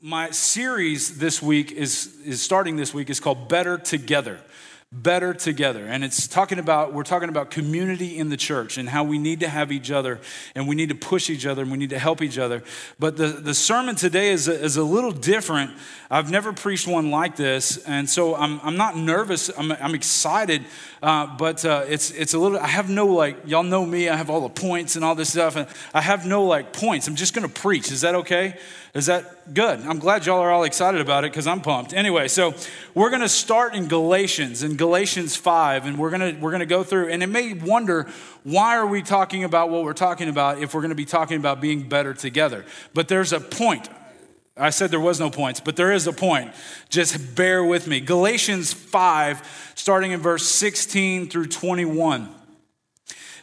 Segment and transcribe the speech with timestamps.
[0.00, 4.38] my series this week is, is starting this week is called Better Together
[4.90, 5.84] better together.
[5.84, 9.40] And it's talking about we're talking about community in the church and how we need
[9.40, 10.18] to have each other
[10.54, 12.62] and we need to push each other and we need to help each other.
[12.98, 15.72] But the, the sermon today is a, is a little different.
[16.10, 19.50] I've never preached one like this and so i'm, I'm not nervous.
[19.58, 20.64] I'm, I'm excited
[21.02, 24.08] uh, but uh, it's, it's a little i have no like y'all know me.
[24.08, 27.06] I have all the points and all this stuff and i have no like points.
[27.08, 27.92] I'm just going to preach.
[27.92, 28.56] Is that okay?
[28.94, 29.80] Is that good?
[29.80, 31.92] I'm glad y'all are all excited about it because I'm pumped.
[31.92, 32.54] Anyway, so
[32.94, 36.60] we're going to start in Galatians, in Galatians 5, and we're going to we're going
[36.60, 37.10] to go through.
[37.10, 38.08] And it may wonder
[38.44, 41.36] why are we talking about what we're talking about if we're going to be talking
[41.36, 42.64] about being better together.
[42.94, 43.90] But there's a point.
[44.56, 46.52] I said there was no points, but there is a point.
[46.88, 48.00] Just bear with me.
[48.00, 52.34] Galatians 5, starting in verse 16 through 21.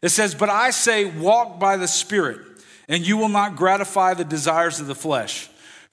[0.01, 2.41] It says, But I say, walk by the Spirit
[2.87, 5.49] and you will not gratify the desires of the flesh.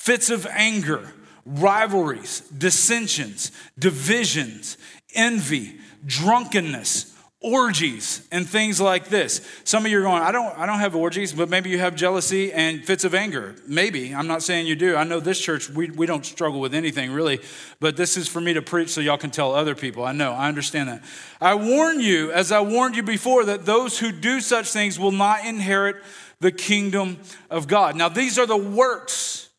[0.00, 1.12] fits of anger,
[1.44, 4.78] rivalries, dissensions, divisions,
[5.14, 9.46] envy, drunkenness, orgies and things like this.
[9.64, 11.96] Some of you are going, I don't, I don't have orgies, but maybe you have
[11.96, 13.54] jealousy and fits of anger.
[13.68, 14.14] Maybe.
[14.14, 14.96] I'm not saying you do.
[14.96, 17.38] I know this church, we, we don't struggle with anything really,
[17.78, 20.02] but this is for me to preach so y'all can tell other people.
[20.02, 21.04] I know, I understand that.
[21.42, 25.12] I warn you, as I warned you before, that those who do such things will
[25.12, 25.96] not inherit
[26.40, 27.18] the kingdom
[27.50, 27.96] of God.
[27.96, 29.49] Now, these are the works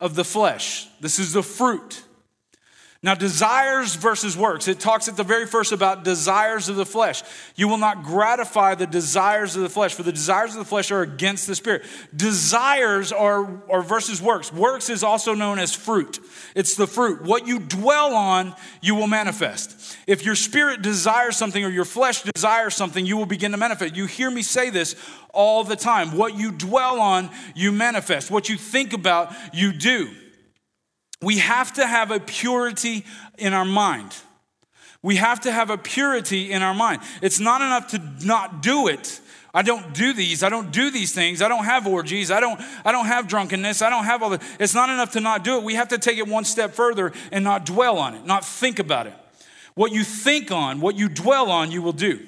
[0.00, 0.88] of the flesh.
[1.00, 2.02] This is the fruit.
[3.00, 4.66] Now, desires versus works.
[4.66, 7.22] It talks at the very first about desires of the flesh.
[7.54, 10.90] You will not gratify the desires of the flesh, for the desires of the flesh
[10.90, 11.84] are against the spirit.
[12.16, 14.52] Desires are, are versus works.
[14.52, 16.18] Works is also known as fruit.
[16.56, 17.22] It's the fruit.
[17.22, 19.96] What you dwell on, you will manifest.
[20.08, 23.94] If your spirit desires something or your flesh desires something, you will begin to manifest.
[23.94, 24.96] You hear me say this
[25.32, 26.16] all the time.
[26.16, 28.28] What you dwell on, you manifest.
[28.28, 30.10] What you think about, you do.
[31.22, 33.04] We have to have a purity
[33.38, 34.16] in our mind.
[35.02, 37.02] We have to have a purity in our mind.
[37.22, 39.20] It's not enough to not do it.
[39.54, 40.42] I don't do these.
[40.42, 41.40] I don't do these things.
[41.40, 42.30] I don't have orgies.
[42.30, 43.82] I don't I don't have drunkenness.
[43.82, 45.64] I don't have all the It's not enough to not do it.
[45.64, 48.78] We have to take it one step further and not dwell on it, not think
[48.78, 49.14] about it.
[49.74, 52.20] What you think on, what you dwell on, you will do.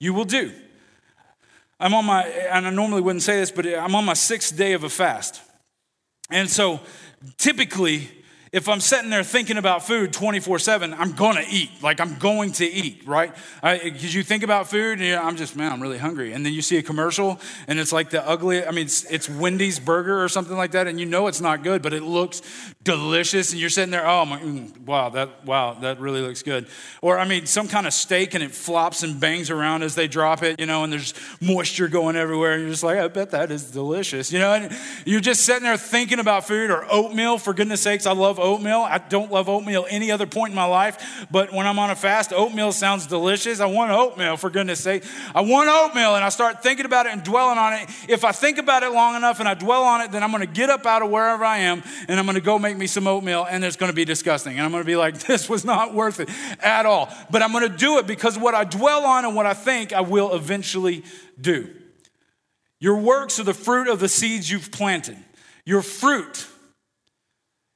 [0.00, 0.52] You will do.
[1.78, 4.72] I'm on my and I normally wouldn't say this, but I'm on my 6th day
[4.72, 5.42] of a fast.
[6.30, 6.80] And so
[7.38, 8.08] typically,
[8.54, 11.70] if I'm sitting there thinking about food 24 7, I'm gonna eat.
[11.82, 13.34] Like I'm going to eat, right?
[13.60, 16.32] Because you think about food and I'm just, man, I'm really hungry.
[16.32, 19.28] And then you see a commercial and it's like the ugly, I mean, it's, it's
[19.28, 20.86] Wendy's burger or something like that.
[20.86, 22.42] And you know it's not good, but it looks
[22.84, 23.50] delicious.
[23.50, 26.68] And you're sitting there, oh my, mm, wow, that, wow, that really looks good.
[27.02, 30.06] Or I mean, some kind of steak and it flops and bangs around as they
[30.06, 32.52] drop it, you know, and there's moisture going everywhere.
[32.52, 34.52] And you're just like, I bet that is delicious, you know?
[34.52, 38.06] And you're just sitting there thinking about food or oatmeal, for goodness sakes.
[38.06, 38.80] I love oatmeal.
[38.80, 41.96] I don't love oatmeal any other point in my life, but when I'm on a
[41.96, 43.60] fast, oatmeal sounds delicious.
[43.60, 45.04] I want oatmeal, for goodness sake.
[45.34, 47.88] I want oatmeal, and I start thinking about it and dwelling on it.
[48.08, 50.46] If I think about it long enough and I dwell on it, then I'm going
[50.46, 52.86] to get up out of wherever I am and I'm going to go make me
[52.86, 54.54] some oatmeal, and it's going to be disgusting.
[54.54, 56.28] And I'm going to be like, this was not worth it
[56.60, 57.12] at all.
[57.30, 59.92] But I'm going to do it because what I dwell on and what I think,
[59.92, 61.04] I will eventually
[61.40, 61.74] do.
[62.80, 65.16] Your works are the fruit of the seeds you've planted.
[65.64, 66.46] Your fruit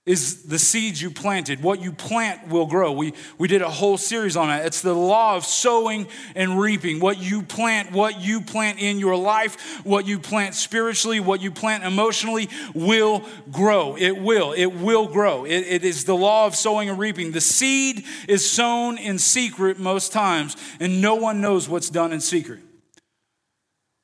[0.09, 1.63] is the seeds you planted.
[1.63, 2.93] What you plant will grow.
[2.93, 4.65] We, we did a whole series on it.
[4.65, 6.99] It's the law of sowing and reaping.
[6.99, 11.51] What you plant, what you plant in your life, what you plant spiritually, what you
[11.51, 13.97] plant emotionally will grow.
[13.97, 14.53] It will.
[14.53, 15.45] It will grow.
[15.45, 17.33] It, it is the law of sowing and reaping.
[17.33, 22.21] The seed is sown in secret most times, and no one knows what's done in
[22.21, 22.61] secret.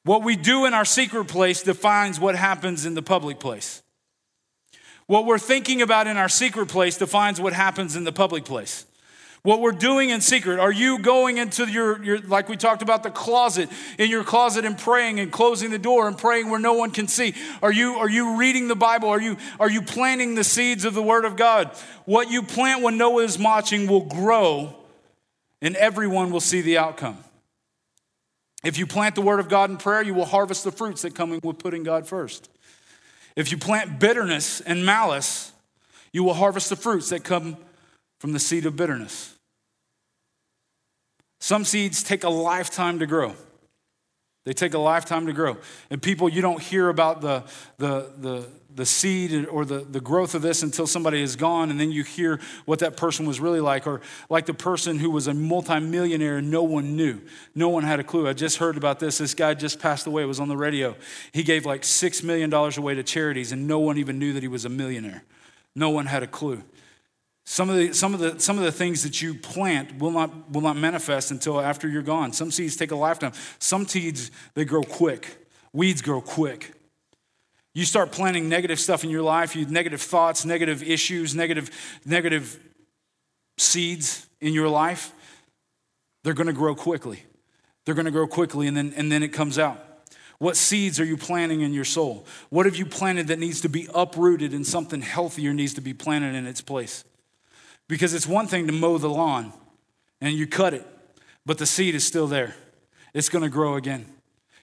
[0.02, 3.83] What we do in our secret place defines what happens in the public place.
[5.06, 8.86] What we're thinking about in our secret place defines what happens in the public place.
[9.42, 13.02] What we're doing in secret, are you going into your, your, like we talked about,
[13.02, 13.68] the closet,
[13.98, 17.08] in your closet and praying and closing the door and praying where no one can
[17.08, 17.34] see?
[17.62, 19.10] Are you, are you reading the Bible?
[19.10, 21.70] Are you, are you planting the seeds of the Word of God?
[22.06, 24.74] What you plant when no one is watching will grow
[25.60, 27.18] and everyone will see the outcome.
[28.64, 31.14] If you plant the Word of God in prayer, you will harvest the fruits that
[31.14, 32.48] come with putting God first.
[33.36, 35.52] If you plant bitterness and malice,
[36.14, 37.56] You will harvest the fruits that come
[38.20, 39.34] from the seed of bitterness.
[41.40, 43.34] Some seeds take a lifetime to grow.
[44.44, 45.56] They take a lifetime to grow.
[45.88, 47.44] And people, you don't hear about the,
[47.79, 51.81] the, the, the seed or the, the growth of this until somebody is gone, and
[51.81, 53.87] then you hear what that person was really like.
[53.87, 57.23] Or like the person who was a multimillionaire and no one knew.
[57.55, 58.29] No one had a clue.
[58.29, 59.17] I just heard about this.
[59.17, 60.94] This guy just passed away, it was on the radio.
[61.32, 64.49] He gave like $6 million away to charities, and no one even knew that he
[64.49, 65.25] was a millionaire.
[65.75, 66.62] No one had a clue.
[67.44, 70.50] Some of, the, some, of the, some of the things that you plant will not,
[70.50, 72.32] will not manifest until after you're gone.
[72.32, 73.32] Some seeds take a lifetime.
[73.58, 75.46] Some seeds, they grow quick.
[75.73, 76.73] Weeds grow quick.
[77.75, 81.70] You start planting negative stuff in your life, you negative thoughts, negative issues, negative,
[82.06, 82.58] negative
[83.58, 85.12] seeds in your life,
[86.23, 87.25] they're going to grow quickly.
[87.85, 89.81] They're going to grow quickly, and then, and then it comes out.
[90.38, 92.26] What seeds are you planting in your soul?
[92.50, 95.94] What have you planted that needs to be uprooted and something healthier needs to be
[95.94, 97.05] planted in its place?
[97.88, 99.52] Because it's one thing to mow the lawn
[100.20, 100.86] and you cut it,
[101.44, 102.54] but the seed is still there.
[103.12, 104.06] It's going to grow again.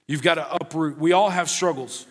[0.06, 0.98] You've got to uproot.
[0.98, 2.06] We all have struggles.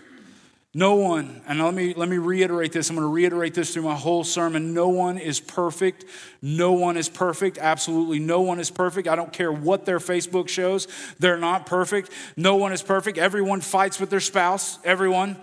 [0.74, 2.90] No one, and let me, let me reiterate this.
[2.90, 4.74] I'm going to reiterate this through my whole sermon.
[4.74, 6.06] No one is perfect.
[6.42, 7.58] No one is perfect.
[7.58, 9.10] Absolutely no one is perfect.
[9.10, 10.88] I don't care what their Facebook shows,
[11.20, 12.10] they're not perfect.
[12.38, 13.18] No one is perfect.
[13.18, 14.80] Everyone fights with their spouse.
[14.86, 15.36] Everyone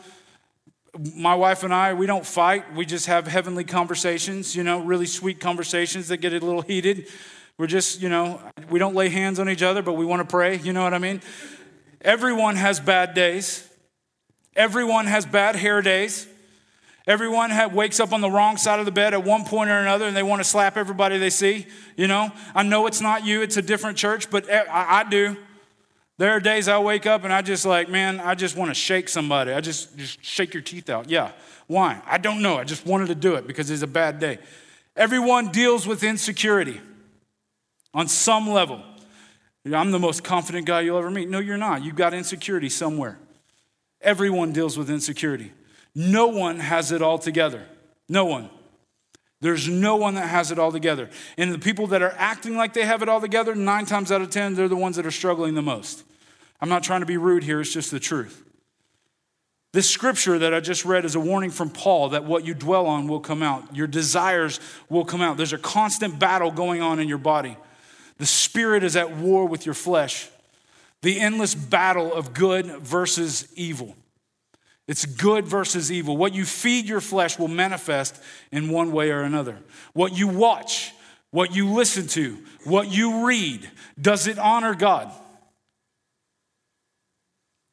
[1.14, 2.74] my wife and I, we don't fight.
[2.74, 7.08] We just have heavenly conversations, you know, really sweet conversations that get a little heated.
[7.58, 8.40] We're just, you know,
[8.70, 10.58] we don't lay hands on each other, but we want to pray.
[10.58, 11.20] You know what I mean?
[12.00, 13.68] Everyone has bad days.
[14.54, 16.26] Everyone has bad hair days.
[17.06, 20.06] Everyone wakes up on the wrong side of the bed at one point or another
[20.06, 21.66] and they want to slap everybody they see.
[21.96, 25.36] You know, I know it's not you, it's a different church, but I, I do.
[26.18, 28.74] There are days I wake up and I just like, man, I just want to
[28.74, 29.52] shake somebody.
[29.52, 31.08] I just, just shake your teeth out.
[31.08, 31.30] Yeah.
[31.68, 32.02] Why?
[32.06, 32.58] I don't know.
[32.58, 34.38] I just wanted to do it because it's a bad day.
[34.96, 36.80] Everyone deals with insecurity
[37.94, 38.82] on some level.
[39.64, 41.28] I'm the most confident guy you'll ever meet.
[41.28, 41.84] No, you're not.
[41.84, 43.18] You've got insecurity somewhere.
[44.00, 45.52] Everyone deals with insecurity.
[45.94, 47.64] No one has it all together.
[48.08, 48.50] No one.
[49.40, 51.08] There's no one that has it all together.
[51.36, 54.20] And the people that are acting like they have it all together, nine times out
[54.20, 56.02] of 10, they're the ones that are struggling the most.
[56.60, 58.42] I'm not trying to be rude here, it's just the truth.
[59.72, 62.86] This scripture that I just read is a warning from Paul that what you dwell
[62.86, 63.76] on will come out.
[63.76, 65.36] Your desires will come out.
[65.36, 67.56] There's a constant battle going on in your body.
[68.16, 70.30] The spirit is at war with your flesh.
[71.02, 73.94] The endless battle of good versus evil.
[74.88, 76.16] It's good versus evil.
[76.16, 78.18] What you feed your flesh will manifest
[78.50, 79.58] in one way or another.
[79.92, 80.94] What you watch,
[81.30, 83.70] what you listen to, what you read,
[84.00, 85.12] does it honor God?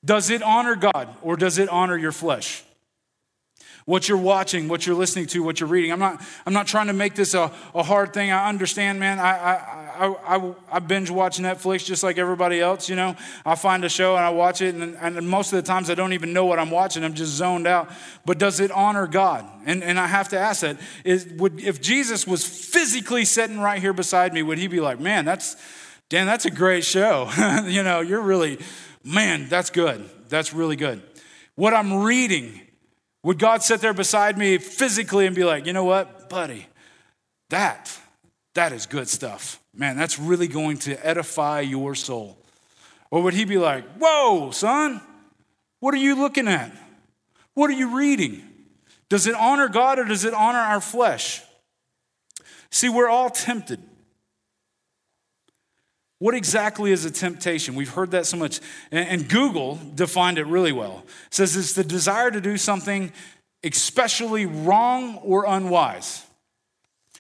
[0.04, 2.65] Does it honor God or does it honor your flesh?
[3.86, 5.92] What you're watching, what you're listening to, what you're reading.
[5.92, 8.32] I'm not, I'm not trying to make this a, a hard thing.
[8.32, 9.20] I understand, man.
[9.20, 9.58] I,
[10.00, 13.16] I, I, I, binge watch Netflix just like everybody else, you know.
[13.46, 15.94] I find a show and I watch it, and, and most of the times I
[15.94, 17.04] don't even know what I'm watching.
[17.04, 17.92] I'm just zoned out.
[18.26, 19.46] But does it honor God?
[19.68, 20.78] And, and I have to ask that.
[21.04, 25.00] Is, would, if Jesus was physically sitting right here beside me, would he be like,
[25.00, 25.58] man, that's,
[26.10, 27.30] Dan, that's a great show.
[27.66, 28.58] you know, you're really,
[29.04, 30.10] man, that's good.
[30.28, 31.04] That's really good.
[31.54, 32.62] What I'm reading,
[33.26, 36.68] would God sit there beside me physically and be like, you know what, buddy,
[37.50, 37.92] that,
[38.54, 39.60] that is good stuff.
[39.74, 42.38] Man, that's really going to edify your soul.
[43.10, 45.02] Or would he be like, whoa, son,
[45.80, 46.72] what are you looking at?
[47.56, 48.44] What are you reading?
[49.10, 51.42] Does it honor God or does it honor our flesh?
[52.70, 53.80] See, we're all tempted.
[56.26, 57.76] What exactly is a temptation?
[57.76, 58.60] We've heard that so much.
[58.90, 61.04] And Google defined it really well.
[61.28, 63.14] It says it's the desire to do something
[63.64, 66.26] especially wrong or unwise.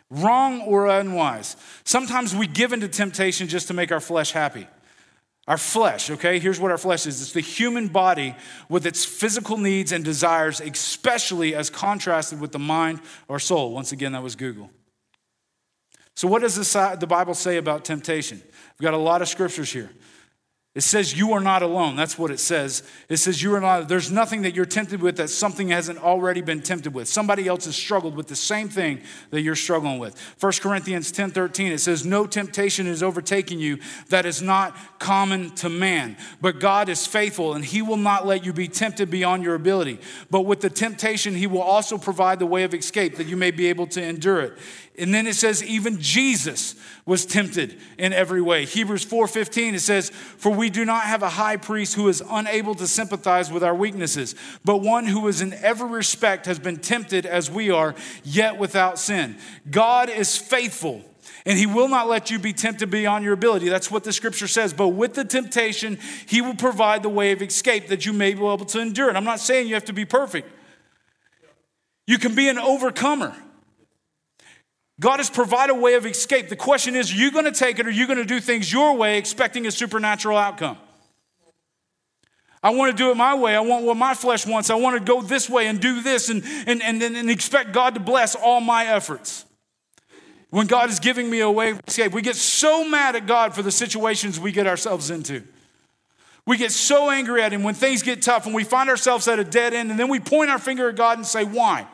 [0.09, 1.55] Wrong or unwise.
[1.83, 4.65] Sometimes we give into temptation just to make our flesh happy.
[5.47, 6.39] Our flesh, okay?
[6.39, 8.35] Here's what our flesh is it's the human body
[8.69, 13.71] with its physical needs and desires, especially as contrasted with the mind or soul.
[13.71, 14.71] Once again, that was Google.
[16.15, 18.41] So, what does the Bible say about temptation?
[18.77, 19.89] We've got a lot of scriptures here.
[20.75, 21.95] It says you are not alone.
[21.95, 22.83] That's what it says.
[23.07, 26.41] It says you are not, there's nothing that you're tempted with that something hasn't already
[26.41, 27.07] been tempted with.
[27.07, 30.19] Somebody else has struggled with the same thing that you're struggling with.
[30.41, 33.79] 1 Corinthians 10 13, it says, No temptation is overtaking you
[34.09, 36.17] that is not common to man.
[36.41, 40.01] But God is faithful, and he will not let you be tempted beyond your ability.
[40.29, 43.51] But with the temptation, he will also provide the way of escape that you may
[43.51, 44.57] be able to endure it.
[44.97, 48.65] And then it says, even Jesus was tempted in every way.
[48.65, 52.07] Hebrews 4 15, it says, For we we do not have a high priest who
[52.07, 56.57] is unable to sympathize with our weaknesses, but one who is in every respect has
[56.57, 57.93] been tempted as we are,
[58.23, 59.37] yet without sin.
[59.69, 61.03] God is faithful.
[61.45, 63.69] And he will not let you be tempted beyond your ability.
[63.69, 64.73] That's what the scripture says.
[64.73, 68.39] But with the temptation, he will provide the way of escape that you may be
[68.39, 69.15] able to endure it.
[69.15, 70.49] I'm not saying you have to be perfect.
[72.07, 73.35] You can be an overcomer.
[74.99, 76.47] God has provided a way of escape.
[76.49, 78.39] The question is, are you going to take it or are you going to do
[78.39, 80.77] things your way expecting a supernatural outcome?
[82.63, 83.55] I want to do it my way.
[83.55, 84.69] I want what my flesh wants.
[84.69, 87.93] I want to go this way and do this and, and, and, and expect God
[87.93, 89.45] to bless all my efforts.
[90.49, 93.53] When God is giving me a way of escape, we get so mad at God
[93.53, 95.43] for the situations we get ourselves into.
[96.47, 99.37] We get so angry at Him when things get tough and we find ourselves at
[99.37, 101.87] a dead end, and then we point our finger at God and say, Why?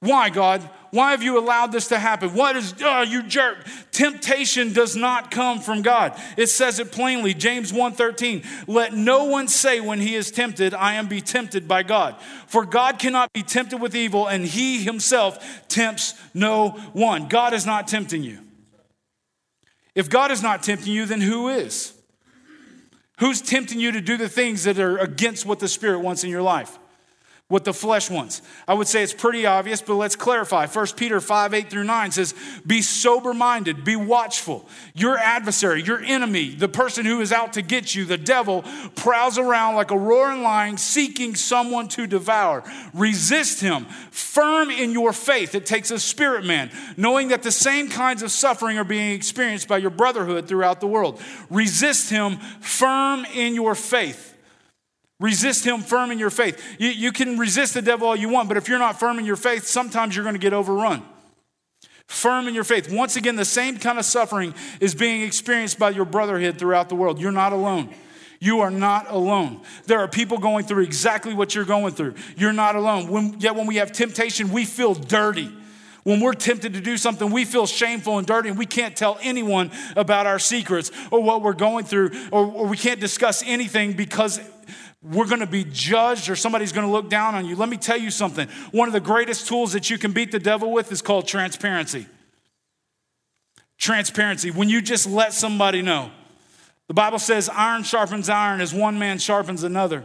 [0.00, 0.68] Why, God?
[0.92, 2.34] Why have you allowed this to happen?
[2.34, 3.58] What is, oh, you jerk.
[3.92, 6.18] Temptation does not come from God.
[6.38, 8.44] It says it plainly, James 1:13.
[8.66, 12.16] Let no one say when he is tempted, I am be tempted by God.
[12.46, 17.28] For God cannot be tempted with evil, and he himself tempts no one.
[17.28, 18.38] God is not tempting you.
[19.94, 21.92] If God is not tempting you, then who is?
[23.18, 26.30] Who's tempting you to do the things that are against what the Spirit wants in
[26.30, 26.79] your life?
[27.50, 28.42] What the flesh wants.
[28.68, 30.66] I would say it's pretty obvious, but let's clarify.
[30.66, 32.32] 1 Peter 5 8 through 9 says,
[32.64, 34.68] Be sober minded, be watchful.
[34.94, 38.64] Your adversary, your enemy, the person who is out to get you, the devil,
[38.94, 42.62] prowls around like a roaring lion seeking someone to devour.
[42.94, 45.56] Resist him, firm in your faith.
[45.56, 49.66] It takes a spirit man, knowing that the same kinds of suffering are being experienced
[49.66, 51.20] by your brotherhood throughout the world.
[51.50, 54.29] Resist him, firm in your faith.
[55.20, 56.60] Resist him firm in your faith.
[56.78, 59.26] You, you can resist the devil all you want, but if you're not firm in
[59.26, 61.02] your faith, sometimes you're going to get overrun.
[62.08, 62.90] Firm in your faith.
[62.90, 66.96] Once again, the same kind of suffering is being experienced by your brotherhood throughout the
[66.96, 67.20] world.
[67.20, 67.90] You're not alone.
[68.40, 69.60] You are not alone.
[69.86, 72.14] There are people going through exactly what you're going through.
[72.36, 73.08] You're not alone.
[73.08, 75.52] When, yet when we have temptation, we feel dirty.
[76.02, 79.18] When we're tempted to do something, we feel shameful and dirty, and we can't tell
[79.20, 83.92] anyone about our secrets or what we're going through, or, or we can't discuss anything
[83.92, 84.40] because
[85.02, 87.56] we're going to be judged or somebody's going to look down on you.
[87.56, 88.48] Let me tell you something.
[88.70, 92.06] One of the greatest tools that you can beat the devil with is called transparency.
[93.78, 94.50] Transparency.
[94.50, 96.10] When you just let somebody know.
[96.86, 100.04] The Bible says iron sharpens iron as one man sharpens another.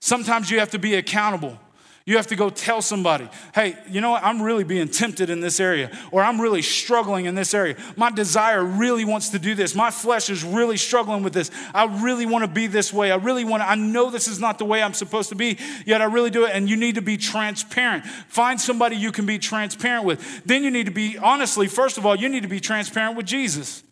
[0.00, 1.58] Sometimes you have to be accountable.
[2.04, 4.24] You have to go tell somebody, hey, you know what?
[4.24, 7.76] I'm really being tempted in this area, or I'm really struggling in this area.
[7.96, 9.76] My desire really wants to do this.
[9.76, 11.52] My flesh is really struggling with this.
[11.72, 13.12] I really want to be this way.
[13.12, 15.58] I really want to, I know this is not the way I'm supposed to be,
[15.86, 16.50] yet I really do it.
[16.54, 18.04] And you need to be transparent.
[18.04, 20.44] Find somebody you can be transparent with.
[20.44, 23.26] Then you need to be, honestly, first of all, you need to be transparent with
[23.26, 23.84] Jesus.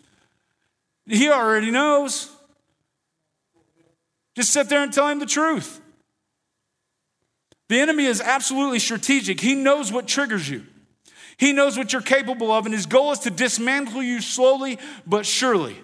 [1.07, 2.29] He already knows.
[4.35, 5.81] Just sit there and tell him the truth.
[7.71, 9.39] The enemy is absolutely strategic.
[9.41, 10.67] He knows what triggers you,
[11.37, 15.25] he knows what you're capable of, and his goal is to dismantle you slowly but
[15.25, 15.77] surely.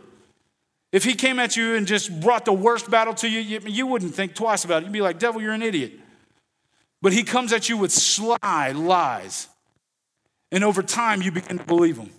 [0.91, 4.17] If he came at you and just brought the worst battle to you, you, wouldn't
[4.17, 4.87] think twice about it.
[4.87, 5.93] You'd be like, Devil, you're an idiot.
[7.03, 9.49] But he comes at you with sly lies.
[10.51, 12.11] And over time, you begin to believe them.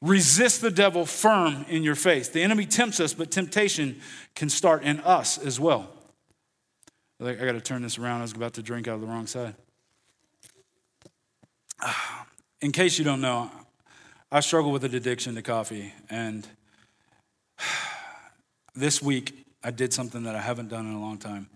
[0.00, 2.32] Resist the devil firm in your faith.
[2.32, 4.00] The enemy tempts us, but temptation
[4.34, 5.90] can start in us as well.
[7.20, 8.20] I got to turn this around.
[8.20, 9.56] I was about to drink out of the wrong side.
[12.60, 13.50] In case you don't know,
[14.30, 15.92] I struggle with an addiction to coffee.
[16.08, 16.46] And
[18.74, 21.48] this week, I did something that I haven't done in a long time.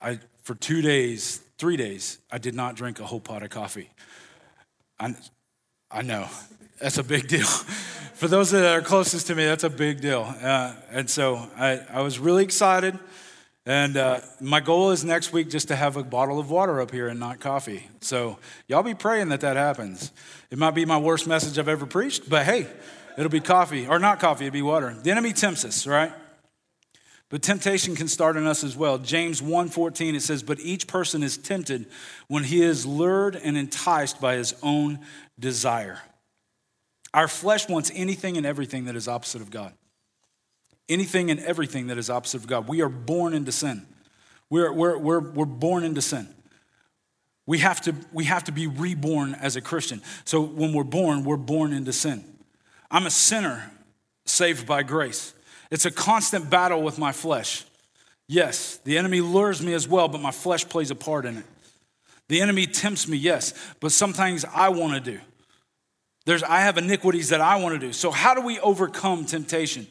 [0.00, 3.90] I, for two days, three days, I did not drink a whole pot of coffee.
[4.98, 5.14] I,
[5.90, 6.26] I know,
[6.80, 7.46] that's a big deal.
[8.14, 10.34] for those that are closest to me, that's a big deal.
[10.40, 12.98] Uh, and so I, I was really excited.
[13.68, 16.92] And uh, my goal is next week just to have a bottle of water up
[16.92, 17.88] here and not coffee.
[18.00, 20.12] So y'all be praying that that happens.
[20.52, 22.68] It might be my worst message I've ever preached, but hey,
[23.18, 24.94] it'll be coffee or not coffee, it'll be water.
[24.94, 26.12] The enemy tempts us, right?
[27.28, 28.98] But temptation can start in us as well.
[28.98, 31.86] James 1:14 it says, "But each person is tempted
[32.28, 35.00] when he is lured and enticed by his own
[35.36, 36.02] desire."
[37.12, 39.72] Our flesh wants anything and everything that is opposite of God
[40.88, 42.68] anything and everything that is opposite of God.
[42.68, 43.86] We are born into sin.
[44.50, 46.28] We're, we're, we're, we're born into sin.
[47.46, 50.02] We have, to, we have to be reborn as a Christian.
[50.24, 52.24] So when we're born, we're born into sin.
[52.90, 53.70] I'm a sinner
[54.24, 55.32] saved by grace.
[55.70, 57.64] It's a constant battle with my flesh.
[58.28, 61.44] Yes, the enemy lures me as well, but my flesh plays a part in it.
[62.28, 65.20] The enemy tempts me, yes, but sometimes I want to do.
[66.24, 67.92] There's, I have iniquities that I want to do.
[67.92, 69.86] So, how do we overcome temptation?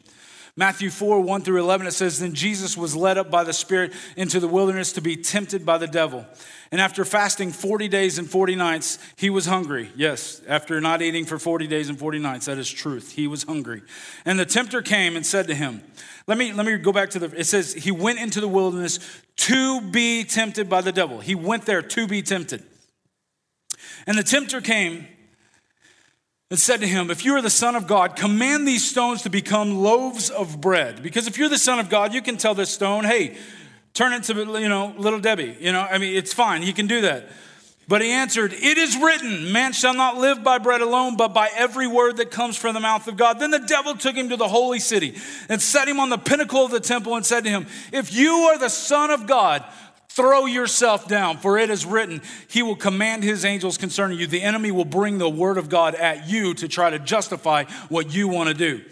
[0.58, 3.92] Matthew 4, 1 through 11, it says, Then Jesus was led up by the Spirit
[4.16, 6.24] into the wilderness to be tempted by the devil.
[6.72, 9.90] And after fasting 40 days and 40 nights, he was hungry.
[9.94, 13.12] Yes, after not eating for 40 days and 40 nights, that is truth.
[13.12, 13.82] He was hungry.
[14.24, 15.82] And the tempter came and said to him,
[16.26, 18.98] let me, let me go back to the, it says, he went into the wilderness
[19.36, 21.20] to be tempted by the devil.
[21.20, 22.62] He went there to be tempted.
[24.06, 25.06] And the tempter came
[26.50, 29.30] and said to him, If you are the Son of God, command these stones to
[29.30, 31.02] become loaves of bread.
[31.02, 33.36] Because if you're the Son of God, you can tell this stone, hey,
[33.94, 35.56] turn into, you know, little Debbie.
[35.60, 36.62] You know, I mean, it's fine.
[36.62, 37.28] He can do that.
[37.88, 41.48] But he answered, It is written, man shall not live by bread alone, but by
[41.54, 43.38] every word that comes from the mouth of God.
[43.38, 45.16] Then the devil took him to the holy city
[45.48, 48.32] and set him on the pinnacle of the temple and said to him, If you
[48.32, 49.64] are the Son of God,
[50.16, 54.26] Throw yourself down, for it is written, He will command His angels concerning you.
[54.26, 58.14] The enemy will bring the word of God at you to try to justify what
[58.14, 58.82] you want to do.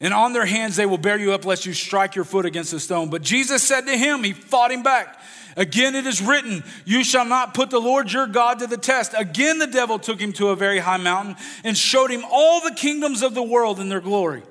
[0.00, 2.72] And on their hands they will bear you up lest you strike your foot against
[2.72, 3.10] a stone.
[3.10, 5.20] But Jesus said to him, He fought him back.
[5.56, 9.14] Again, it is written, You shall not put the Lord your God to the test.
[9.18, 12.76] Again, the devil took him to a very high mountain and showed him all the
[12.76, 14.44] kingdoms of the world in their glory.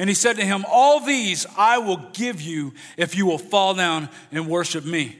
[0.00, 3.74] And he said to him, All these I will give you if you will fall
[3.74, 5.14] down and worship me.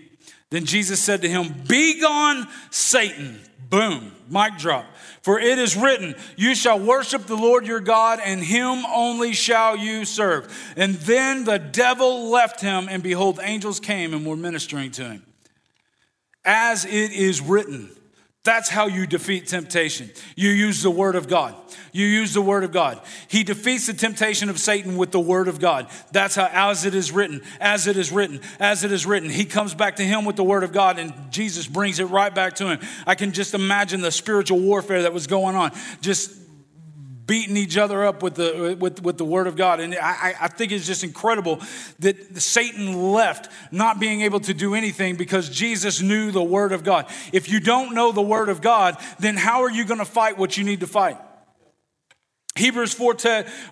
[0.48, 3.40] Then Jesus said to him, Be gone, Satan.
[3.68, 4.86] Boom, mic drop.
[5.20, 9.76] For it is written, You shall worship the Lord your God, and him only shall
[9.76, 10.50] you serve.
[10.78, 15.26] And then the devil left him, and behold, angels came and were ministering to him.
[16.42, 17.90] As it is written,
[18.50, 20.10] that's how you defeat temptation.
[20.34, 21.54] You use the Word of God.
[21.92, 23.00] You use the Word of God.
[23.28, 25.86] He defeats the temptation of Satan with the Word of God.
[26.10, 29.30] That's how, as it is written, as it is written, as it is written.
[29.30, 32.34] He comes back to him with the Word of God, and Jesus brings it right
[32.34, 32.80] back to him.
[33.06, 35.70] I can just imagine the spiritual warfare that was going on.
[36.00, 36.32] Just
[37.30, 39.78] beating each other up with the, with, with the word of God.
[39.78, 41.60] And I, I think it's just incredible
[42.00, 46.82] that Satan left not being able to do anything because Jesus knew the word of
[46.82, 47.06] God.
[47.32, 50.38] If you don't know the word of God, then how are you going to fight
[50.38, 51.18] what you need to fight?
[52.60, 53.16] Hebrews 4,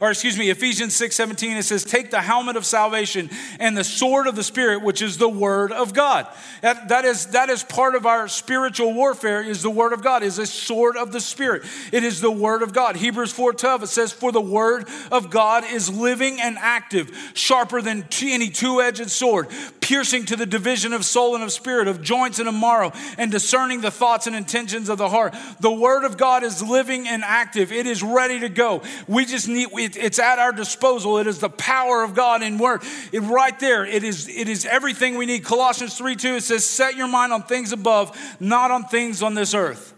[0.01, 3.85] or excuse me, Ephesians 6 17, it says, Take the helmet of salvation and the
[3.85, 6.27] sword of the Spirit, which is the Word of God.
[6.63, 10.23] That, that, is, that is part of our spiritual warfare, is the Word of God,
[10.23, 11.63] is a sword of the Spirit.
[11.93, 12.97] It is the Word of God.
[12.97, 17.83] Hebrews 4 12, it says, For the Word of God is living and active, sharper
[17.83, 19.49] than any two edged sword,
[19.81, 23.31] piercing to the division of soul and of spirit, of joints and of marrow, and
[23.31, 25.35] discerning the thoughts and intentions of the heart.
[25.61, 28.78] The Word of God is living and active, it is ready to go.
[29.07, 31.19] We just need, it's at our disposal.
[31.19, 32.83] It is the power of God in word.
[33.13, 35.45] It, right there, it is, it is everything we need.
[35.45, 39.35] Colossians 3 2, it says, Set your mind on things above, not on things on
[39.35, 39.95] this earth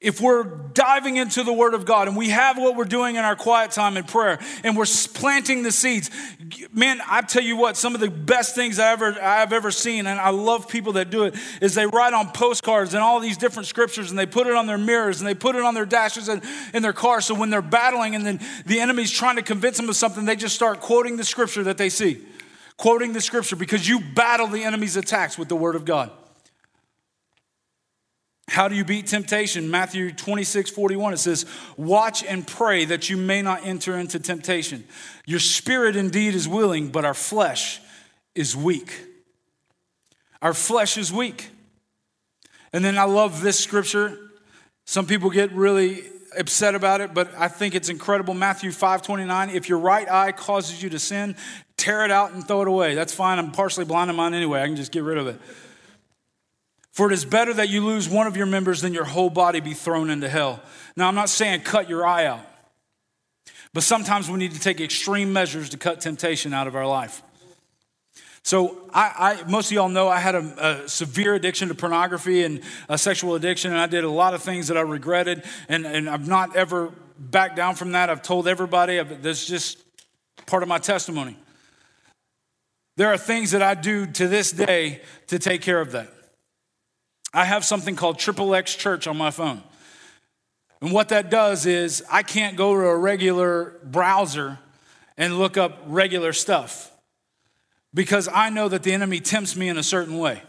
[0.00, 3.24] if we're diving into the Word of God and we have what we're doing in
[3.24, 6.10] our quiet time in prayer and we're planting the seeds,
[6.72, 10.06] man, I tell you what, some of the best things I ever, I've ever seen,
[10.06, 13.36] and I love people that do it, is they write on postcards and all these
[13.36, 15.84] different scriptures and they put it on their mirrors and they put it on their
[15.84, 17.20] dashes and in their car.
[17.20, 20.36] So when they're battling and then the enemy's trying to convince them of something, they
[20.36, 22.24] just start quoting the scripture that they see.
[22.78, 26.10] Quoting the scripture because you battle the enemy's attacks with the Word of God.
[28.50, 29.70] How do you beat temptation?
[29.70, 34.82] Matthew 26, 41, it says, Watch and pray that you may not enter into temptation.
[35.24, 37.80] Your spirit indeed is willing, but our flesh
[38.34, 39.06] is weak.
[40.42, 41.50] Our flesh is weak.
[42.72, 44.18] And then I love this scripture.
[44.84, 46.02] Some people get really
[46.36, 48.34] upset about it, but I think it's incredible.
[48.34, 51.36] Matthew 5 29, if your right eye causes you to sin,
[51.76, 52.96] tear it out and throw it away.
[52.96, 53.38] That's fine.
[53.38, 54.60] I'm partially blind in mine anyway.
[54.60, 55.40] I can just get rid of it.
[56.92, 59.60] For it is better that you lose one of your members than your whole body
[59.60, 60.60] be thrown into hell.
[60.96, 62.44] Now, I'm not saying cut your eye out,
[63.72, 67.22] but sometimes we need to take extreme measures to cut temptation out of our life.
[68.42, 72.42] So, I, I, most of y'all know I had a, a, severe addiction to pornography
[72.42, 75.86] and a sexual addiction, and I did a lot of things that I regretted, and,
[75.86, 78.08] and I've not ever backed down from that.
[78.08, 79.78] I've told everybody, I've, that's just
[80.46, 81.36] part of my testimony.
[82.96, 86.08] There are things that I do to this day to take care of that.
[87.32, 89.62] I have something called Triple X Church on my phone.
[90.80, 94.58] And what that does is I can't go to a regular browser
[95.16, 96.90] and look up regular stuff
[97.92, 100.42] because I know that the enemy tempts me in a certain way.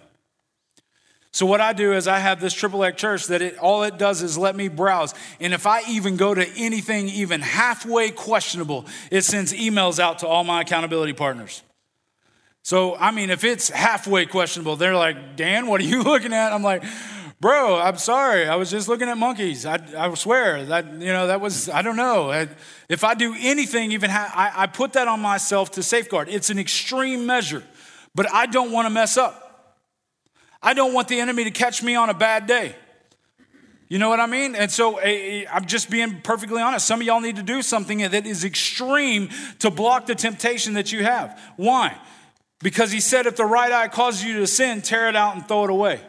[1.34, 3.98] So what I do is I have this triple X church that it, all it
[3.98, 5.14] does is let me browse.
[5.40, 10.28] And if I even go to anything even halfway questionable, it sends emails out to
[10.28, 11.64] all my accountability partners.
[12.72, 16.54] So, I mean, if it's halfway questionable, they're like, Dan, what are you looking at?
[16.54, 16.86] I'm like,
[17.42, 18.48] Bro, I'm sorry.
[18.48, 19.66] I was just looking at monkeys.
[19.66, 22.48] I, I swear that, you know, that was, I don't know.
[22.88, 26.30] If I do anything, even ha- I, I put that on myself to safeguard.
[26.30, 27.62] It's an extreme measure,
[28.16, 29.76] but I don't want to mess up.
[30.64, 32.74] I don't want the enemy to catch me on a bad day.
[33.90, 34.56] You know what I mean?
[34.56, 36.88] And so I'm just being perfectly honest.
[36.88, 39.28] Some of y'all need to do something that is extreme
[39.60, 41.38] to block the temptation that you have.
[41.58, 42.00] Why?
[42.62, 45.48] Because he said, if the right eye causes you to sin, tear it out and
[45.48, 46.00] throw it away.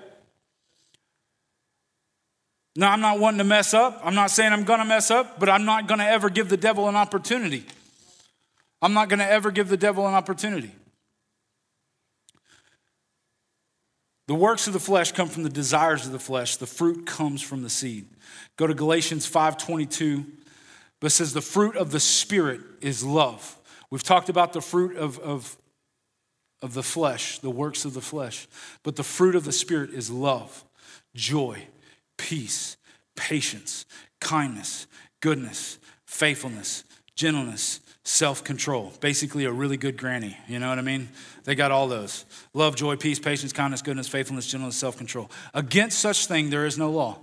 [2.75, 4.01] Now, I'm not wanting to mess up.
[4.03, 6.49] I'm not saying I'm going to mess up, but I'm not going to ever give
[6.49, 7.65] the devil an opportunity.
[8.81, 10.73] I'm not going to ever give the devil an opportunity.
[14.29, 16.57] The works of the flesh come from the desires of the flesh.
[16.57, 18.07] The fruit comes from the seed.
[18.57, 20.25] Go to Galatians 5:22.
[21.01, 23.59] But says the fruit of the spirit is love.
[23.91, 25.57] We've talked about the fruit of, of,
[26.63, 28.47] of the flesh, the works of the flesh.
[28.83, 30.65] But the fruit of the spirit is love,
[31.15, 31.65] joy,
[32.17, 32.77] peace,
[33.17, 33.85] patience,
[34.21, 34.87] kindness,
[35.21, 36.85] goodness, faithfulness,
[37.17, 38.93] gentleness, self control.
[39.01, 40.37] Basically, a really good granny.
[40.49, 41.09] You know what I mean?
[41.45, 45.31] They got all those love, joy, peace, patience, kindness, goodness, faithfulness, gentleness, self control.
[45.53, 47.19] Against such thing, there is no law.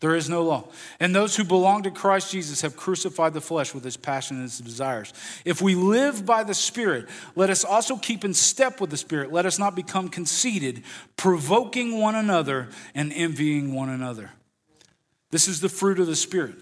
[0.00, 0.68] There is no law.
[1.00, 4.44] And those who belong to Christ Jesus have crucified the flesh with its passion and
[4.44, 5.14] its desires.
[5.44, 9.32] If we live by the Spirit, let us also keep in step with the Spirit.
[9.32, 10.82] Let us not become conceited,
[11.16, 14.32] provoking one another and envying one another.
[15.30, 16.56] This is the fruit of the Spirit.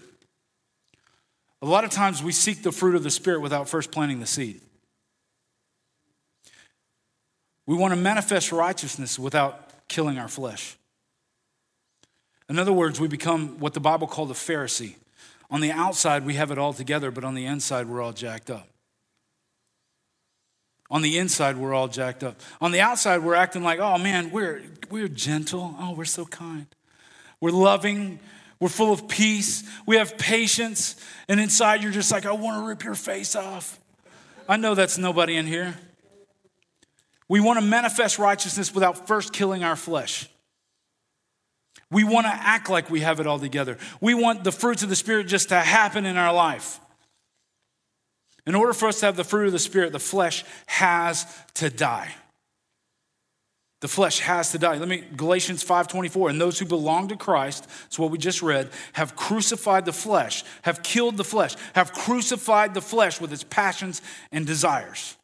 [1.61, 4.25] A lot of times we seek the fruit of the Spirit without first planting the
[4.25, 4.61] seed.
[7.65, 10.77] We want to manifest righteousness without killing our flesh.
[12.49, 14.95] In other words, we become what the Bible called a Pharisee.
[15.49, 18.49] On the outside, we have it all together, but on the inside, we're all jacked
[18.49, 18.67] up.
[20.91, 22.39] On the inside, we're all jacked up.
[22.61, 25.75] On the outside, we're acting like, oh man, we're, we're gentle.
[25.79, 26.67] Oh, we're so kind.
[27.41, 28.19] We're loving.
[28.59, 29.63] We're full of peace.
[29.85, 30.95] We have patience.
[31.27, 33.79] And inside, you're just like, I want to rip your face off.
[34.47, 35.75] I know that's nobody in here.
[37.27, 40.29] We want to manifest righteousness without first killing our flesh.
[41.95, 43.77] We want to act like we have it all together.
[44.01, 46.81] We want the fruits of the Spirit just to happen in our life.
[48.45, 51.69] In order for us to have the fruit of the Spirit, the flesh has to
[51.69, 52.13] die.
[53.79, 54.75] The flesh has to die.
[54.75, 56.29] Let me Galatians 5:24.
[56.29, 60.43] And those who belong to Christ, that's what we just read, have crucified the flesh,
[60.63, 64.01] have killed the flesh, have crucified the flesh with its passions
[64.33, 65.15] and desires.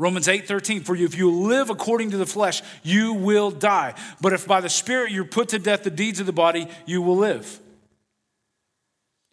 [0.00, 3.92] Romans 8 13, for you, if you live according to the flesh, you will die.
[4.22, 7.02] But if by the Spirit you're put to death the deeds of the body, you
[7.02, 7.60] will live.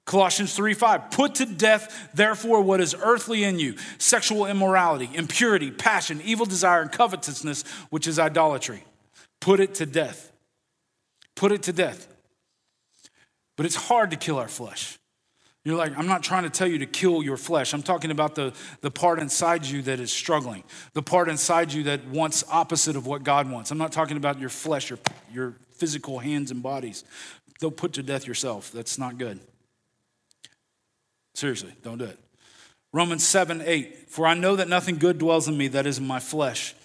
[0.03, 5.71] Colossians 3 5, put to death, therefore, what is earthly in you sexual immorality, impurity,
[5.71, 8.83] passion, evil desire, and covetousness, which is idolatry.
[9.39, 10.33] Put it to death.
[11.37, 12.13] Put it to death.
[13.55, 14.99] But it's hard to kill our flesh.
[15.67, 17.73] You're like, I'm not trying to tell you to kill your flesh.
[17.73, 21.83] I'm talking about the, the part inside you that is struggling, the part inside you
[21.83, 23.69] that wants opposite of what God wants.
[23.69, 24.97] I'm not talking about your flesh, your,
[25.29, 27.03] your physical hands and bodies.
[27.59, 28.71] Don't put to death yourself.
[28.71, 29.41] That's not good.
[31.35, 32.19] Seriously, don't do it.
[32.93, 34.09] Romans 7 8.
[34.09, 36.75] For I know that nothing good dwells in me, that is in my flesh.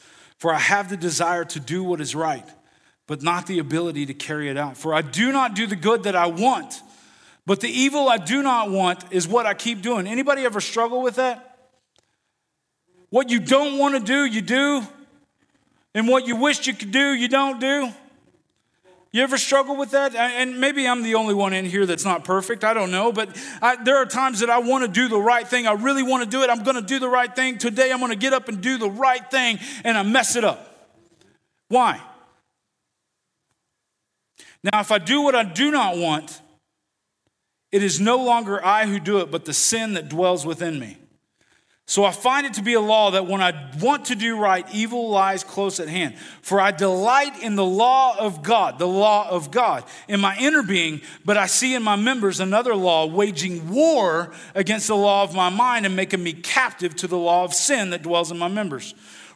[0.40, 2.48] For I have the desire to do what is right,
[3.06, 4.76] but not the ability to carry it out.
[4.76, 6.82] For I do not do the good that I want
[7.46, 10.07] but the evil I do not want is what I keep doing.
[10.07, 11.48] Anybody ever struggle with that?
[13.11, 14.83] What you don't want to do, you do.
[15.94, 17.92] And what you wish you could do, you don't do.
[19.12, 20.14] You ever struggle with that?
[20.14, 22.64] And maybe I'm the only one in here that's not perfect.
[22.64, 23.12] I don't know.
[23.12, 25.66] But I, there are times that I want to do the right thing.
[25.66, 26.48] I really want to do it.
[26.48, 27.59] I'm going to do the right thing.
[27.59, 30.44] Today I'm going to get up and do the right thing, and I mess it
[30.44, 30.90] up.
[31.68, 32.00] Why?
[34.64, 36.40] Now, if I do what I do not want,
[37.72, 40.98] it is no longer I who do it, but the sin that dwells within me.
[41.87, 44.64] So I find it to be a law that when I want to do right,
[44.72, 46.16] evil lies close at hand.
[46.40, 50.62] For I delight in the law of God, the law of God, in my inner
[50.62, 55.35] being, but I see in my members another law waging war against the law of
[55.35, 58.48] my mind and making me captive to the law of sin that dwells in my
[58.48, 58.94] members.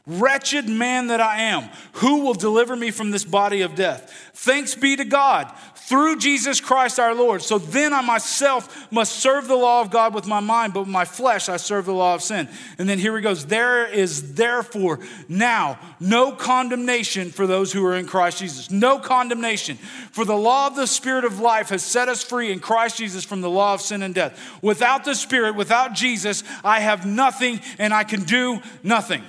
[0.08, 4.30] Wretched man that I am, who will deliver me from this body of death?
[4.34, 7.42] Thanks be to God through Jesus Christ our Lord.
[7.42, 10.88] So then I myself must serve the law of God with my mind, but with
[10.88, 12.48] my flesh I serve the law of sin.
[12.78, 17.96] And then here he goes There is therefore now no condemnation for those who are
[17.96, 18.70] in Christ Jesus.
[18.70, 19.76] No condemnation.
[19.76, 23.24] For the law of the Spirit of life has set us free in Christ Jesus
[23.24, 24.38] from the law of sin and death.
[24.62, 29.24] Without the Spirit, without Jesus, I have nothing and I can do nothing.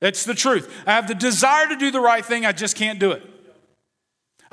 [0.00, 0.72] That's the truth.
[0.86, 3.33] I have the desire to do the right thing, I just can't do it.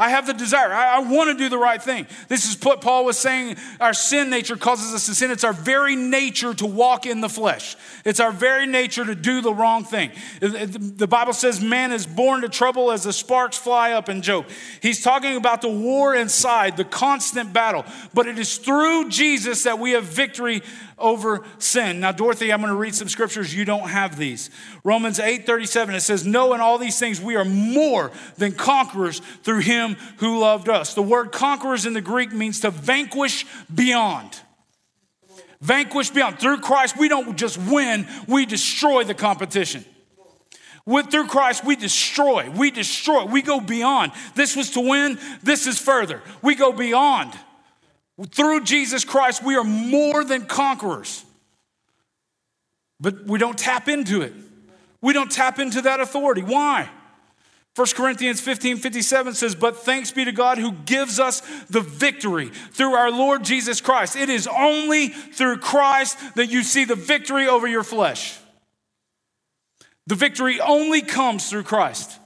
[0.02, 0.74] I have the desire.
[0.74, 2.08] I, I want to do the right thing.
[2.28, 3.58] This is what Paul was saying.
[3.80, 5.30] Our sin nature causes us to sin.
[5.30, 9.42] It's our very nature to walk in the flesh, it's our very nature to do
[9.42, 10.10] the wrong thing.
[10.40, 14.48] The Bible says man is born to trouble as the sparks fly up in Job.
[14.82, 17.86] He's talking about the war inside, the constant battle.
[18.12, 20.64] But it is through Jesus that we have victory
[20.98, 22.00] over sin.
[22.00, 23.54] Now, Dorothy, I'm going to read some scriptures.
[23.54, 24.50] You don't have these.
[24.84, 29.20] Romans 8 37, it says, No, in all these things we are more than conquerors
[29.44, 30.93] through him who loved us.
[30.93, 34.39] The word conquerors in the Greek means to vanquish beyond.
[35.62, 36.39] Vanquish beyond.
[36.39, 39.86] Through Christ, we don't just win, we destroy the competition.
[40.86, 42.49] With, through Christ, we destroy.
[42.49, 43.25] We destroy.
[43.25, 44.13] We go beyond.
[44.34, 46.21] This was to win, this is further.
[46.41, 47.34] We go beyond.
[48.30, 51.23] Through Jesus Christ, we are more than conquerors.
[52.99, 54.34] But we don't tap into it.
[55.01, 56.41] We don't tap into that authority.
[56.41, 56.89] Why?
[57.82, 62.50] 1 Corinthians 15 57 says, But thanks be to God who gives us the victory
[62.50, 64.15] through our Lord Jesus Christ.
[64.15, 68.38] It is only through Christ that you see the victory over your flesh.
[70.06, 72.20] The victory only comes through Christ.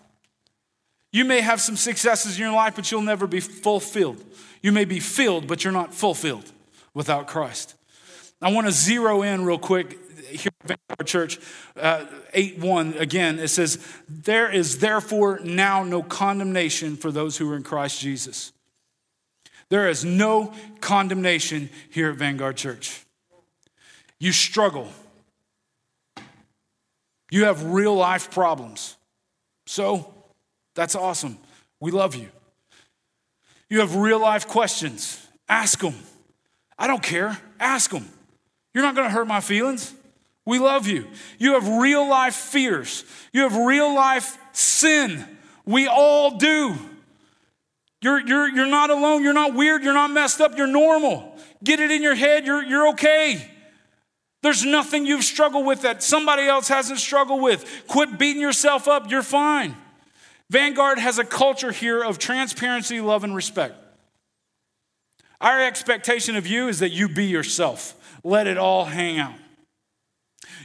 [1.13, 4.21] You may have some successes in your life, but you'll never be fulfilled.
[4.61, 6.51] You may be filled, but you're not fulfilled
[6.93, 7.75] without Christ.
[8.41, 9.97] I want to zero in real quick
[10.35, 11.39] here at Vanguard Church,
[11.77, 13.39] uh, 8 1 again.
[13.39, 18.51] It says, There is therefore now no condemnation for those who are in Christ Jesus.
[19.69, 23.03] There is no condemnation here at Vanguard Church.
[24.19, 24.89] You struggle,
[27.31, 28.95] you have real life problems.
[29.67, 30.13] So,
[30.75, 31.37] that's awesome.
[31.79, 32.29] We love you.
[33.69, 35.25] You have real life questions.
[35.49, 35.95] Ask them.
[36.77, 37.37] I don't care.
[37.59, 38.07] Ask them.
[38.73, 39.93] You're not going to hurt my feelings.
[40.45, 41.07] We love you.
[41.39, 43.03] You have real life fears.
[43.33, 45.25] You have real life sin.
[45.65, 46.75] We all do.
[48.01, 49.23] You're, you're, you're not alone.
[49.23, 49.83] You're not weird.
[49.83, 50.55] You're not messed up.
[50.57, 51.35] You're normal.
[51.63, 52.45] Get it in your head.
[52.45, 53.51] You're, you're okay.
[54.43, 57.83] There's nothing you've struggled with that somebody else hasn't struggled with.
[57.87, 59.09] Quit beating yourself up.
[59.09, 59.75] You're fine.
[60.51, 63.73] Vanguard has a culture here of transparency, love, and respect.
[65.41, 67.95] Our expectation of you is that you be yourself.
[68.23, 69.33] Let it all hang out.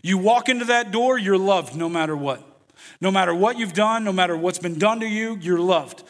[0.03, 2.47] You walk into that door, you're loved no matter what.
[3.01, 6.03] No matter what you've done, no matter what's been done to you, you're loved.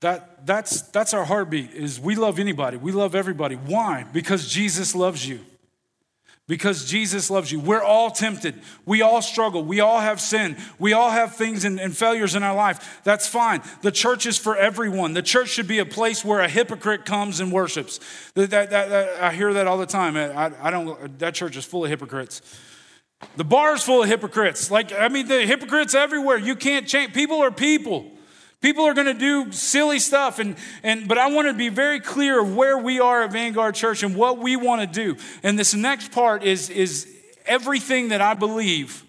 [0.00, 2.76] That, that's, that's our heartbeat is we love anybody.
[2.76, 3.54] We love everybody.
[3.54, 4.04] Why?
[4.12, 5.40] Because Jesus loves you
[6.48, 7.60] because Jesus loves you.
[7.60, 8.60] We're all tempted.
[8.84, 9.64] We all struggle.
[9.64, 10.56] We all have sin.
[10.78, 13.00] We all have things and, and, failures in our life.
[13.04, 13.62] That's fine.
[13.82, 15.14] The church is for everyone.
[15.14, 18.00] The church should be a place where a hypocrite comes and worships.
[18.34, 20.16] That, that, that, I hear that all the time.
[20.16, 22.42] I, I don't, that church is full of hypocrites.
[23.36, 24.70] The bar is full of hypocrites.
[24.70, 26.36] Like, I mean, the hypocrites everywhere.
[26.36, 27.14] You can't change.
[27.14, 28.10] People are people.
[28.62, 30.54] People are going to do silly stuff, and,
[30.84, 34.04] and, but I want to be very clear of where we are at Vanguard Church
[34.04, 35.20] and what we want to do.
[35.42, 37.12] And this next part is, is
[37.44, 39.04] everything that I believe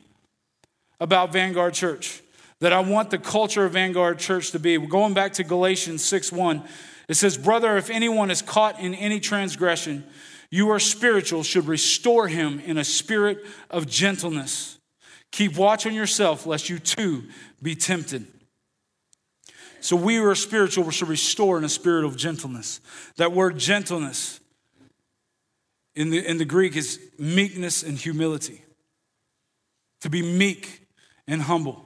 [1.00, 2.24] about Vanguard Church,
[2.62, 4.80] that I want the culture of Vanguard Church to be.
[4.80, 6.64] We're going back to Galatians 6 1.
[7.08, 10.04] It says, Brother, if anyone is caught in any transgression,
[10.54, 14.78] you are spiritual, should restore him in a spirit of gentleness.
[15.32, 17.24] Keep watch on yourself, lest you too
[17.60, 18.28] be tempted.
[19.80, 22.82] So we who are spiritual should restore in a spirit of gentleness.
[23.18, 24.42] That word gentleness
[25.96, 28.64] in the, in the Greek is meekness and humility.
[30.02, 30.86] To be meek
[31.28, 31.84] and humble.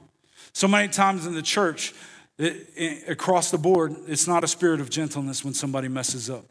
[0.52, 1.94] So many times in the church,
[2.36, 6.44] it, it, across the board, it's not a spirit of gentleness when somebody messes up.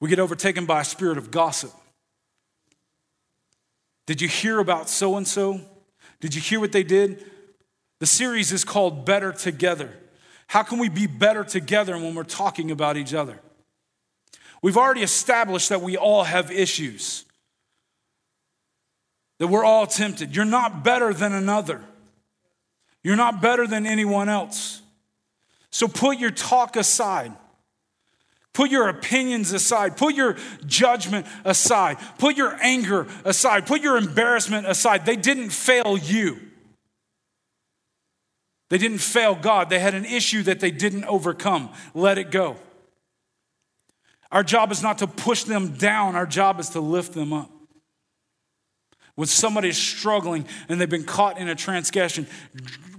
[0.00, 1.72] We get overtaken by a spirit of gossip.
[4.06, 5.60] Did you hear about so and so?
[6.20, 7.24] Did you hear what they did?
[8.00, 9.90] The series is called Better Together.
[10.48, 13.38] How can we be better together when we're talking about each other?
[14.62, 17.24] We've already established that we all have issues,
[19.38, 20.34] that we're all tempted.
[20.34, 21.82] You're not better than another,
[23.04, 24.82] you're not better than anyone else.
[25.70, 27.32] So put your talk aside.
[28.60, 29.96] Put your opinions aside.
[29.96, 31.96] Put your judgment aside.
[32.18, 33.66] Put your anger aside.
[33.66, 35.06] Put your embarrassment aside.
[35.06, 36.38] They didn't fail you.
[38.68, 39.70] They didn't fail God.
[39.70, 41.70] They had an issue that they didn't overcome.
[41.94, 42.58] Let it go.
[44.30, 47.50] Our job is not to push them down, our job is to lift them up.
[49.14, 52.26] When somebody is struggling and they've been caught in a transgression,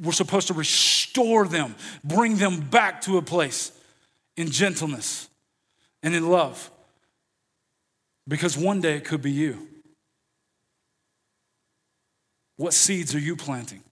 [0.02, 3.72] we're supposed to restore them, bring them back to a place
[4.36, 5.28] in gentleness
[6.04, 6.72] and in love.
[8.28, 9.68] Because one day it could be you.
[12.58, 13.84] What seeds are you planting?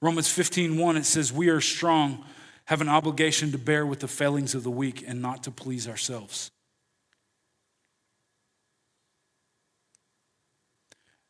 [0.00, 2.24] Romans 15, 1, it says, We are strong,
[2.64, 5.86] have an obligation to bear with the failings of the weak and not to please
[5.86, 6.50] ourselves.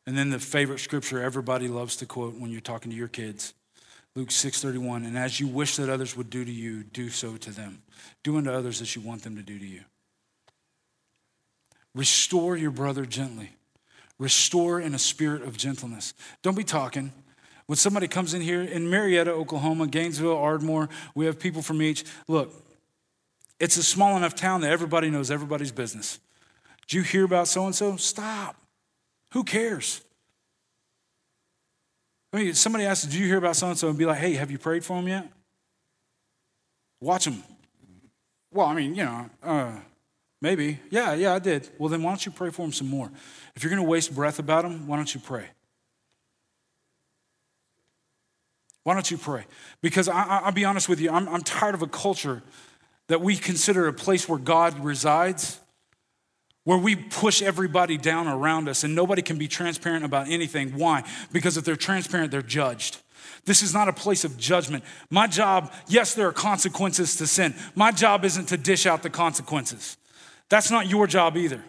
[0.07, 3.55] And then the favorite scripture everybody loves to quote when you're talking to your kids.
[4.15, 7.51] Luke 6:31 and as you wish that others would do to you do so to
[7.51, 7.83] them.
[8.23, 9.85] Do unto others as you want them to do to you.
[11.95, 13.53] Restore your brother gently.
[14.19, 16.15] Restore in a spirit of gentleness.
[16.43, 17.13] Don't be talking.
[17.67, 22.05] When somebody comes in here in Marietta Oklahoma Gainesville Ardmore we have people from each.
[22.29, 22.53] Look
[23.59, 26.19] it's a small enough town that everybody knows everybody's business.
[26.89, 28.57] Did you hear about so and so stop.
[29.33, 30.03] Who cares?
[32.33, 33.89] I mean, somebody asks, Do you hear about so and so?
[33.89, 35.29] And be like, Hey, have you prayed for him yet?
[37.01, 37.43] Watch him.
[38.53, 39.73] Well, I mean, you know, uh,
[40.41, 40.79] maybe.
[40.91, 41.69] Yeah, yeah, I did.
[41.79, 43.11] Well, then why don't you pray for him some more?
[43.55, 45.47] If you're going to waste breath about him, why don't you pray?
[48.85, 49.45] Why don't you pray?
[49.81, 52.43] Because I, will be honest with you, I'm, I'm tired of a culture
[53.09, 55.61] that we consider a place where God resides
[56.65, 60.71] where we push everybody down around us and nobody can be transparent about anything.
[60.77, 61.05] Why?
[61.33, 62.99] Because if they're transparent, they're judged.
[63.45, 64.85] This is not a place of judgment.
[65.11, 67.55] My job, yes, there are consequences to sin.
[67.75, 69.97] My job isn't to dish out the consequences.
[70.49, 71.63] That's not your job either.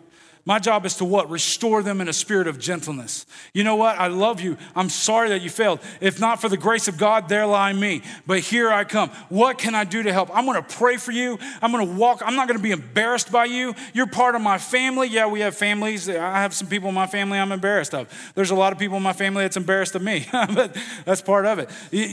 [0.45, 1.29] My job is to what?
[1.29, 3.25] Restore them in a spirit of gentleness.
[3.53, 3.97] You know what?
[3.97, 4.57] I love you.
[4.75, 5.79] I'm sorry that you failed.
[6.01, 8.01] If not for the grace of God, there lie me.
[8.27, 9.09] But here I come.
[9.29, 10.35] What can I do to help?
[10.35, 11.39] I'm going to pray for you.
[11.61, 12.21] I'm going to walk.
[12.25, 13.73] I'm not going to be embarrassed by you.
[13.93, 15.07] You're part of my family.
[15.07, 16.09] Yeah, we have families.
[16.09, 18.09] I have some people in my family I'm embarrassed of.
[18.35, 20.75] There's a lot of people in my family that's embarrassed of me, but
[21.05, 21.69] that's part of it.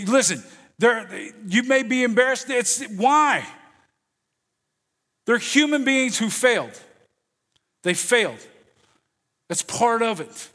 [0.08, 0.40] Listen,
[0.78, 2.48] there, you may be embarrassed.
[2.48, 3.44] It's why?
[5.26, 6.80] They're human beings who failed.
[7.82, 8.46] They failed.
[9.48, 10.50] That's part of it.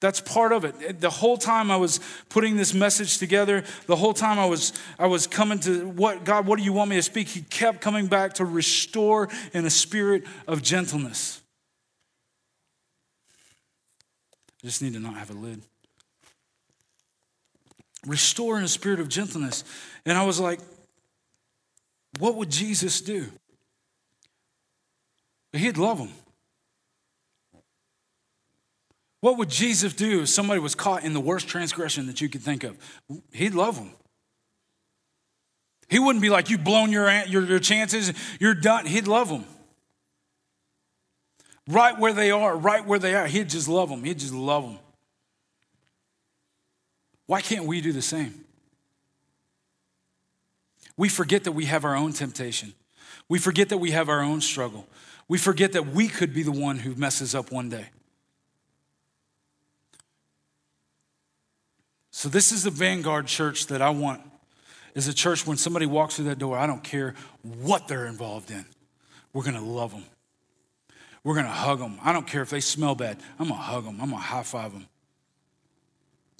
[0.00, 1.00] That's part of it.
[1.00, 5.06] The whole time I was putting this message together, the whole time I was I
[5.06, 7.28] was coming to what God, what do you want me to speak?
[7.28, 11.42] He kept coming back to restore in a spirit of gentleness.
[14.62, 15.62] I just need to not have a lid.
[18.06, 19.64] Restore in a spirit of gentleness.
[20.06, 20.60] And I was like,
[22.20, 23.26] what would Jesus do?
[25.58, 26.12] He'd love them.
[29.20, 32.42] What would Jesus do if somebody was caught in the worst transgression that you could
[32.42, 32.76] think of?
[33.32, 33.90] He'd love them.
[35.88, 38.86] He wouldn't be like, You've blown your, your, your chances, you're done.
[38.86, 39.44] He'd love them.
[41.68, 44.02] Right where they are, right where they are, he'd just love them.
[44.04, 44.78] He'd just love them.
[47.26, 48.44] Why can't we do the same?
[50.96, 52.72] We forget that we have our own temptation.
[53.28, 54.86] We forget that we have our own struggle.
[55.28, 57.86] We forget that we could be the one who messes up one day.
[62.10, 64.22] So, this is the vanguard church that I want.
[64.94, 68.50] Is a church when somebody walks through that door, I don't care what they're involved
[68.50, 68.64] in,
[69.32, 70.04] we're gonna love them.
[71.22, 71.98] We're gonna hug them.
[72.02, 74.72] I don't care if they smell bad, I'm gonna hug them, I'm gonna high five
[74.72, 74.88] them.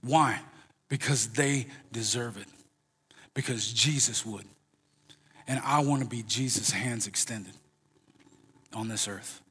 [0.03, 0.41] Why?
[0.89, 2.47] Because they deserve it.
[3.35, 4.47] Because Jesus would.
[5.47, 7.53] And I wanna be Jesus' hands extended
[8.73, 9.43] on this earth.